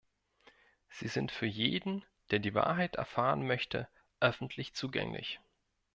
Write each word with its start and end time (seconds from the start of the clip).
Sie 0.89 1.07
sind 1.07 1.31
für 1.31 1.45
jeden, 1.45 2.03
der 2.31 2.39
die 2.39 2.55
Wahrheit 2.55 2.95
erfahren 2.95 3.45
möchte, 3.45 3.87
öffentlich 4.19 4.73
zugänglich. 4.73 5.39